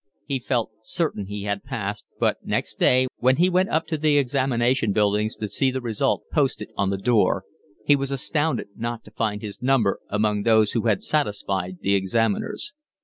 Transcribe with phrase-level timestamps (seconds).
[0.25, 4.17] He felt certain he had passed; but next day, when he went up to the
[4.17, 7.43] examination buildings to see the result posted on the door,
[7.85, 12.73] he was astounded not to find his number among those who had satisfied the examiners.